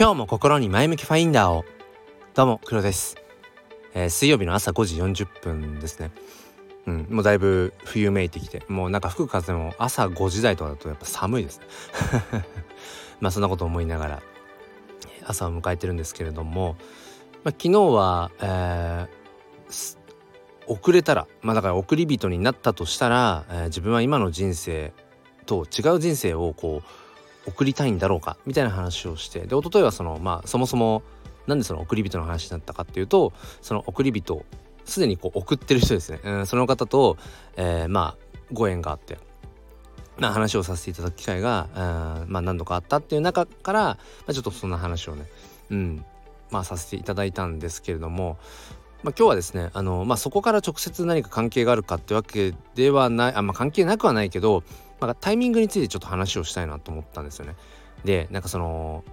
[0.00, 1.66] 今日も心に前向きファインダーを。
[2.32, 3.18] どうも黒です、
[3.92, 6.10] えー、水曜日の朝5時40分ですね。
[6.86, 11.66] うんもうだいぶ冬めいてきてもうなんか吹く風も朝5時台とかだとやっぱ寒いですね。
[13.20, 14.22] まあそんなこと思いながら
[15.26, 16.76] 朝を迎えてるんですけれども、
[17.44, 19.98] まあ、昨日は、えー、
[20.66, 24.94] 遅れたらまあだから送り人になったとしたら、えー、自分は今の人生
[25.44, 26.99] と違う人生をこう
[27.50, 31.02] 送りたいんだろうかみたいな話をしてで一昨日はそのまあそもそも
[31.46, 34.44] なんでその送り人の話になったかっていうとその送り人
[34.84, 37.16] すでにこう送ってる人ですね、うん、その方と、
[37.56, 39.18] えー、まあご縁があって
[40.18, 41.68] な話をさせていただく機会が、
[42.28, 43.96] まあ、何度かあったっていう中から、ま
[44.28, 45.24] あ、ちょっとそんな話をね、
[45.70, 46.04] うん
[46.50, 48.36] まあ、させていただいたんですけれども、
[49.02, 54.62] まあ、今日はですねあの、まあ、そこから直接何か関係があるかってわけではないあ、まあ、関係なくはないけど、
[55.00, 57.56] まあ、タイミングについてちょっと話をしたいなと思ったんですよね。
[58.04, 59.04] でなんかその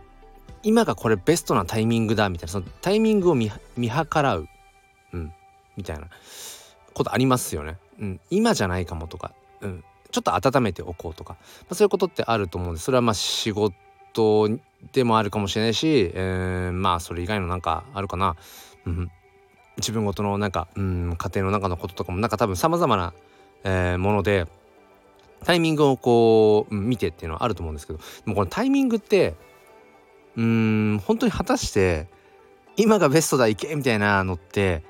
[0.64, 4.48] 今がこれベストなタイミングだみたいなそのタイミングを見計らう、
[5.14, 5.34] うん、
[5.76, 6.08] みたいな
[6.94, 7.78] ことありますよね。
[8.00, 14.50] うん、今じゃないかもとか、うん、ちょっと温めておこうとか、まあ、そういうことってあると思うんですそれはまあ仕事
[14.94, 18.36] でもあるかもしれないし、えー、まあそれ以外のなんかあるかな、
[18.86, 19.12] うん、
[19.78, 23.14] 自分ごとのなんか、うん、家庭の中のこととかもなんか多分さまざまな、
[23.64, 24.48] えー、もので
[25.44, 29.36] タイミングをこう見てっていうのはあると思うんですけどでもこのタイミングって
[30.36, 32.08] うん本当に果たして
[32.76, 34.84] 今がベストだいけみたいなのって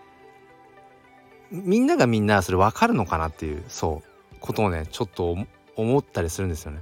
[1.51, 5.37] みんながみんなそれ分かるのかなっていうそうことをねちょっと
[5.75, 6.81] 思ったりするんですよね。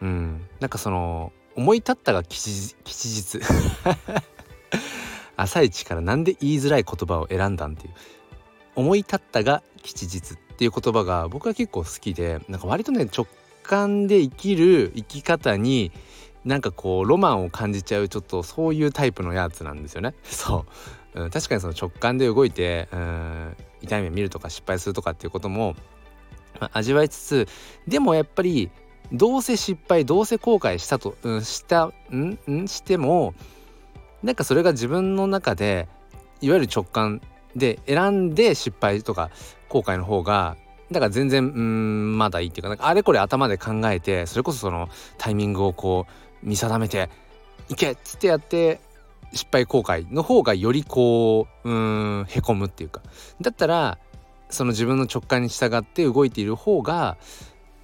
[0.00, 3.40] うん、なんかその思い立ったが吉日。
[5.36, 7.94] 朝一からなんで言いづらい言葉を選んだんっていう。
[8.74, 10.36] 思い立ったが吉日。
[10.62, 13.26] っていう言葉が僕は結構好きでなんか割とね直
[13.64, 15.90] 感で生きる生き方に
[16.44, 20.14] なんかこうロマンを感じちゃうちょっとそういうタイプのやつなんですよね。
[20.22, 20.64] そ
[21.16, 25.74] う、うん、確かにその直感で動いて、うん、痛い目見るとか失敗するとかっていうことも、
[26.60, 27.48] まあ、味わいつつ
[27.88, 28.70] でもやっぱり
[29.12, 33.34] どうせ失敗どうせ後悔したと、うん、したんんしても
[34.22, 35.88] なんかそれが自分の中で
[36.40, 37.20] いわゆる直感
[37.56, 39.30] で選んで失敗とか
[39.72, 40.58] 後悔の方が
[40.90, 46.06] だから全然うんまだいいっていうかなんかあれこれ頭で考えてそれこそそのタイミングをこ
[46.42, 47.08] う見定めて
[47.70, 48.80] いけっつってやって
[49.32, 53.00] 失敗後悔の方がよりこううんへこむっていうか。
[53.40, 53.98] だったら
[54.50, 57.16] その自分の直感に従って動いている方が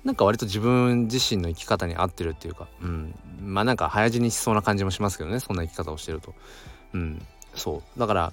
[0.05, 6.35] なんか割と自分自身の生き方に合ってるっていうか、うん、まあなんか早死にしそうな感じもしますけどねそんな生き方をしてると。
[6.93, 7.23] うん、
[7.55, 7.99] そう。
[7.99, 8.33] だから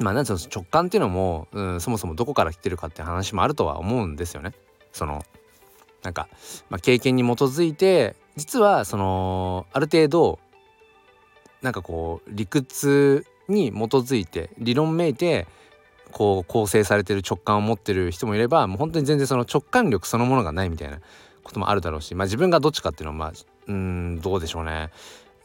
[0.00, 4.52] まあなんつうの直感っていうのも、うん、そもそもどこから来てるかって話もあるとは思うんですよね。
[4.92, 5.22] その
[6.02, 6.28] なんか、
[6.70, 10.38] まあ、経験に基づいて実はそのある程度
[11.62, 15.46] なんかこう理屈に基づいて理論めいて
[16.12, 21.00] こう構成されてる直感を持ってる人もいればもう本当に全然その直感力そのものがないみたいな
[21.42, 23.32] こともあるだろうしまあ自分がどっちかっていうのはまあ
[23.66, 24.90] うんどうでしょうね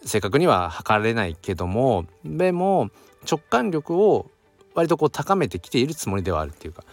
[0.06, 2.90] 正確には測れないけどもでも
[3.30, 4.30] 直感力を
[4.74, 6.84] 割とこう高めてきているつもりではあるっていうか、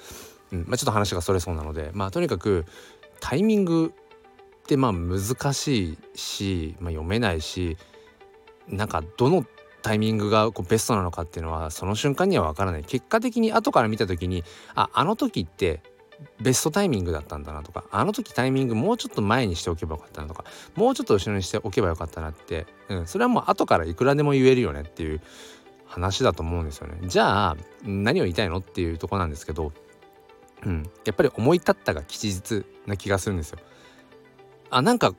[0.53, 0.65] うん。
[0.67, 1.91] まあ、ちょっと話がそれそうなので。
[1.95, 2.65] まあとにかく
[3.21, 7.77] タイミングってまあ難しいし、まあ、読めないし
[8.69, 9.45] なんかどの
[9.83, 12.85] タイミングがこうベストなのかっていうのはその瞬間には分からない。
[12.85, 14.45] 結果的に後から見た時に
[14.75, 15.81] ああの時って
[16.41, 20.45] ベストタイミングだったんだなとかあの時タイミングもうちょっと前にしておけばよかったなとか
[20.75, 25.21] もうちょっと後ろにしておけばよかったなって、うん、それはもう後からいくらでも言えるよねっていう
[25.89, 26.99] 話だと思うんですよね。
[27.03, 29.73] じゃあ何を言いたいのっていうとこなんですけど、
[30.65, 33.59] うん、やっぱり思い立ったが吉日な気がするんですよ。
[34.71, 35.15] あなんか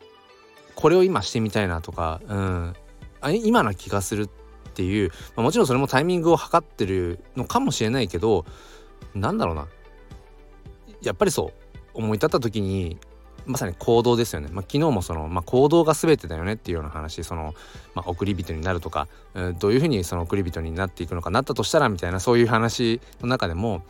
[0.75, 2.73] これを今してみたいなとか、うん、
[3.19, 8.45] あ今な気がするっていう、まあ、もちろんそれもタイミングを測ってるのかもしれないけど
[9.13, 9.67] なんだろうな
[11.01, 12.97] やっぱりそう思い立った時に
[13.49, 17.55] まさに行動ですよね、まあ、昨日もその、まあ、行動が全てだよねっていうような話その、
[17.95, 19.07] まあ、送り人になるとか、
[19.57, 23.81] どういうふうにその送り人になっていくのかなったとしたらみたいなそういう話の中でも、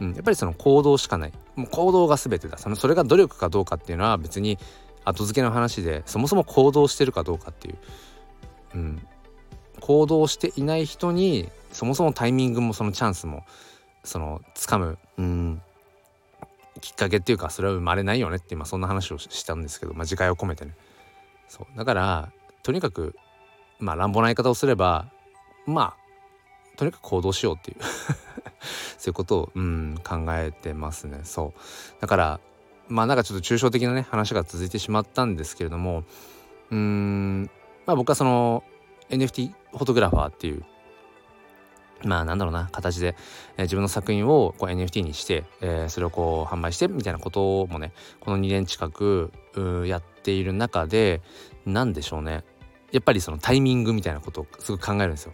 [0.00, 1.32] うん、やっぱりその行動しかない。
[1.54, 2.58] もう行動が全てだ。
[2.58, 4.58] そのそれが努力かどうかっていうのは別に
[5.04, 7.78] 後付けの話でそもそも行動してるかどうかっていう、
[8.74, 9.06] うん、
[9.80, 13.44] 行動していない人にそもそもタイミングもそのチャンスも
[14.04, 15.62] その掴む、うん、
[16.80, 20.74] きっかけっていうかそれは生まれないよねって今そんな話をしたんですけど、まあ、自戒を込めてね。
[21.48, 21.78] そう。
[21.78, 22.32] だから
[22.62, 23.14] とにかく
[23.78, 25.10] まあ乱暴な言い方をすれば
[25.66, 27.78] まあとにかく行動しようっていう
[28.98, 31.20] そういうことを、うん、考えてますね。
[31.24, 32.00] そう。
[32.00, 32.40] だから
[32.88, 36.04] まあなんかちょっと抽象的なね話が続いてしまったんですけれども
[36.70, 37.50] うーん
[37.86, 38.64] まあ僕はその
[39.08, 40.64] NFT フォトグラファーっていう
[42.04, 43.16] まあなんだろうな形で、
[43.56, 49.32] えー、自分の作品をこう NFT にして、えー、それをこう販売してみたいなこともねこの2年近く
[49.86, 51.20] やっている中で
[51.66, 52.44] 何でしょうね。
[52.92, 55.32] やっぱりそのタイミングみたいなことをすごく考えるんですよ。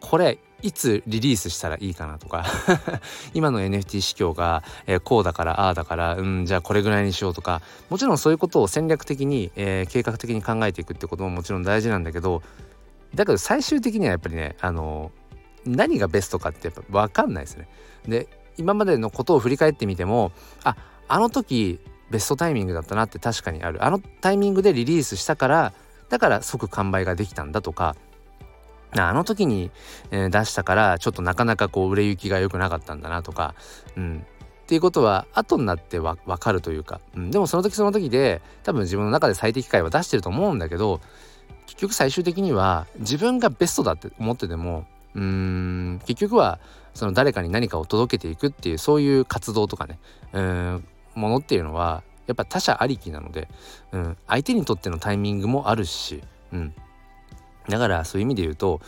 [0.00, 2.44] これいつリリースしたらいいかなとか。
[3.34, 7.62] 今の NFT 市況が、えー、こうだからああだからうんじゃあこれぐらいにしようとか。
[7.90, 12.42] もちろんそういうことを戦略的に、えー、計画的に考えていくってことももちろん大事なんだけど
[13.14, 15.10] だけど最終的にはやっぱりねあの
[15.66, 17.68] 何がベストかってやっぱ分かんないですね。
[18.06, 20.32] で今までのことを振り返ってみても
[20.64, 20.76] あ
[21.08, 21.80] あの時
[22.10, 23.84] ベストタイミングだったなって確かにある。
[23.84, 25.72] あのタイミングでリリースしたから
[26.08, 27.96] だから即完売ができたんだとか
[28.92, 29.70] あの時に、
[30.10, 33.54] え、出したからちょっとなかなかこう売れ行きが良くなかったんだなとか、
[33.96, 34.24] うん、
[34.66, 41.00] っていうことは後になってわ分かるというか、うん、でもその時その時で多分自分の中で最適解は出してると思うんだけど
[41.66, 44.86] 結局最終的には自分がベストだって思ってても
[45.16, 46.60] うん結局は
[46.94, 49.98] その誰かに何かを届けていくっていうそういう活動とかね
[50.32, 50.84] うん
[51.14, 53.48] ものっていうのはやっぱ他者ありきなので、
[53.92, 56.22] うん、相手にとってのタイミングもあるし、
[56.52, 56.74] うん、
[57.68, 58.80] だからそういう意味で言うと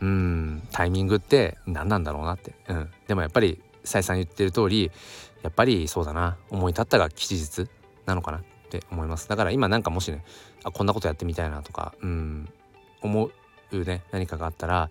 [0.00, 4.90] うんタイミングって何なんだろうなって、うん、でもやっぱり再三言ってる通り
[5.42, 7.68] やっぱりそうだな思い立ったが吉日
[8.06, 9.28] なのかなって思います。
[9.28, 10.24] だから今なんかもしね
[10.64, 12.48] あこんなことやってみたいなとかうん
[13.02, 13.30] 思
[13.72, 14.90] うね何かがあったら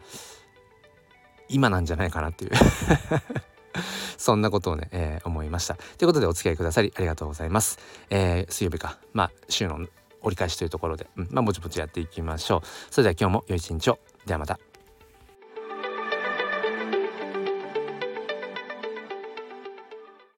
[1.49, 2.51] 今なんじゃないかなっていう
[4.17, 5.75] そんなことをね、えー、思いました。
[5.75, 7.77] ということでお付き合いくださりありがとうございます。
[8.09, 9.75] えー、水曜日か、まあ週の
[10.21, 12.61] 折り返しというところで、うん、まあぼちぼちやっていきましょう。
[12.91, 13.99] それでは今日も良い一日を。
[14.25, 14.59] ではまた。